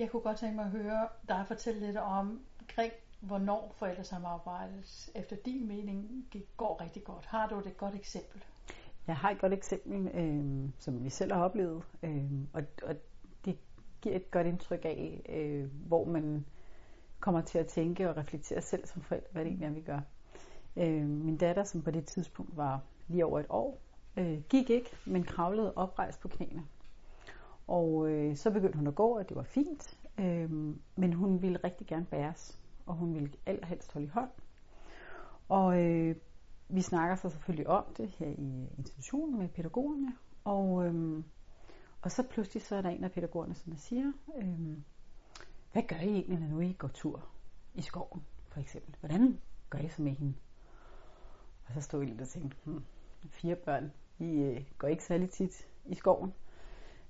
[0.00, 5.36] Jeg kunne godt tænke mig at høre dig fortælle lidt om, omkring hvornår forældresamarbejdet efter
[5.36, 6.26] din mening
[6.56, 7.26] går rigtig godt.
[7.26, 8.44] Har du et godt eksempel?
[9.06, 12.94] Jeg har et godt eksempel, øh, som vi selv har oplevet, øh, og, og
[13.44, 13.58] det
[14.00, 16.46] giver et godt indtryk af, øh, hvor man
[17.20, 20.00] kommer til at tænke og reflektere selv som forældre, hvad det egentlig er, vi gør.
[20.76, 23.80] Øh, min datter, som på det tidspunkt var lige over et år,
[24.16, 26.62] øh, gik ikke, men kravlede oprejst på knæene.
[27.70, 30.50] Og øh, så begyndte hun at gå, og det var fint, øh,
[30.96, 34.30] men hun ville rigtig gerne bæres, og hun ville allerhelst holde i hånd.
[35.48, 36.16] Og øh,
[36.68, 41.22] vi snakker så selvfølgelig om det her i institutionen med pædagogerne, og, øh,
[42.02, 44.76] og så pludselig så er der en af pædagogerne, som der siger, øh,
[45.72, 47.28] hvad gør I egentlig, når nu I går tur
[47.74, 48.96] i skoven, for eksempel?
[49.00, 50.34] Hvordan gør I så med hende?
[51.66, 52.84] Og så stod jeg lidt og tænkte, hmm,
[53.28, 56.32] fire børn, I øh, går ikke særlig tit i skoven.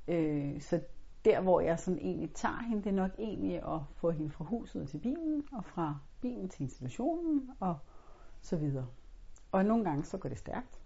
[0.09, 0.81] Øh, så
[1.25, 4.45] der, hvor jeg sådan egentlig tager hende, det er nok egentlig at få hende fra
[4.45, 7.79] huset til bilen, og fra bilen til institutionen, og
[8.41, 8.87] så videre.
[9.53, 10.81] Og nogle gange så går det stærkt.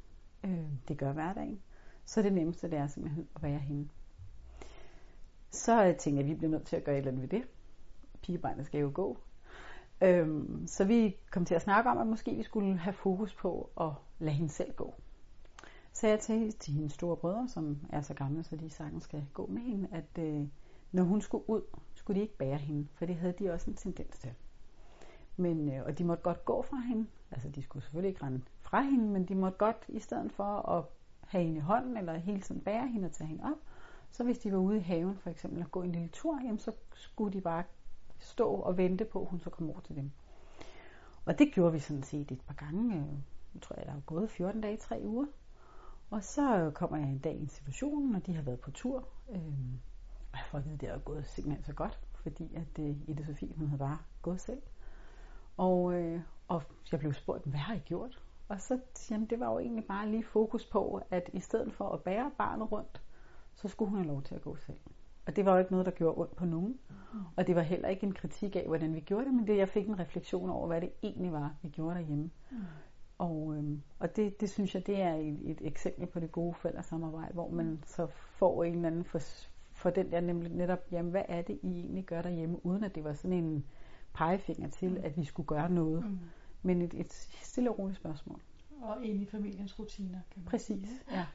[0.44, 1.60] Øh, det gør hverdagen.
[2.04, 3.88] Så det nemmeste, det er simpelthen at være hende.
[5.50, 7.48] Så tænker jeg, at vi bliver nødt til at gøre et eller andet ved det.
[8.22, 9.18] Pigebejnet skal jo gå.
[10.00, 13.70] Øhm, så vi kom til at snakke om, at måske vi skulle have fokus på
[13.80, 14.94] at lade hende selv gå.
[15.94, 19.26] Så jeg til, til hendes store brødre, som er så gamle, så de sagtens skal
[19.32, 20.46] gå med hende, at øh,
[20.92, 21.62] når hun skulle ud,
[21.94, 24.30] skulle de ikke bære hende, for det havde de også en tendens til.
[25.36, 28.40] Men, øh, og de måtte godt gå fra hende, altså de skulle selvfølgelig ikke rende
[28.60, 30.84] fra hende, men de måtte godt i stedet for at
[31.20, 33.58] have hende i hånden, eller hele tiden bære hende og tage hende op,
[34.10, 36.58] så hvis de var ude i haven for eksempel og gå en lille tur, jamen,
[36.58, 37.64] så skulle de bare
[38.18, 40.10] stå og vente på, at hun så kom over til dem.
[41.24, 42.96] Og det gjorde vi sådan set et par gange.
[42.96, 43.06] Øh,
[43.54, 45.26] jeg tror jeg, der er gået 14 dage, 3 uger.
[46.10, 49.08] Og så kommer jeg en dag i institutionen, og de har været på tur.
[49.30, 49.80] Øhm,
[50.32, 52.96] og jeg får at vide, at det er gået simpelthen så godt, fordi at øh,
[53.08, 54.62] Ida Sofie, hun havde bare gået selv.
[55.56, 58.22] Og, øh, og jeg blev spurgt, hvad har I gjort?
[58.48, 61.72] Og så siger jeg, det var jo egentlig bare lige fokus på, at i stedet
[61.72, 63.02] for at bære barnet rundt,
[63.54, 64.78] så skulle hun have lov til at gå selv.
[65.26, 66.78] Og det var jo ikke noget, der gjorde ondt på nogen.
[66.90, 67.20] Mm.
[67.36, 69.68] Og det var heller ikke en kritik af, hvordan vi gjorde det, men det, jeg
[69.68, 72.30] fik en refleksion over, hvad det egentlig var, vi gjorde derhjemme.
[72.50, 72.56] Mm.
[73.18, 76.54] Og, øhm, og det, det synes jeg, det er et, et eksempel på det gode
[76.54, 79.20] forældresamarbejde, hvor man så får en eller anden for,
[79.72, 82.94] for den der nemlig netop, jamen hvad er det, I egentlig gør derhjemme, uden at
[82.94, 83.64] det var sådan en
[84.14, 85.00] pegefinger til, mm.
[85.04, 86.04] at vi skulle gøre noget.
[86.04, 86.18] Mm.
[86.62, 88.40] Men et, et stille og roligt spørgsmål.
[88.82, 90.18] Og ind i familiens rutiner.
[90.30, 91.00] Kan man Præcis, sige.
[91.10, 91.26] ja.